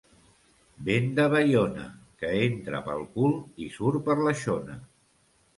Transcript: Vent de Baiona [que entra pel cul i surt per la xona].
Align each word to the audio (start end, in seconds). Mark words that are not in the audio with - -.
Vent 0.87 1.11
de 1.19 1.25
Baiona 1.33 1.85
[que 2.23 2.31
entra 2.47 2.81
pel 2.89 3.05
cul 3.19 3.37
i 3.67 3.71
surt 3.79 4.03
per 4.09 4.21
la 4.25 4.35
xona]. 4.47 4.81